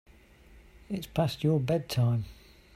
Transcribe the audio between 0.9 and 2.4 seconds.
past your bedtime.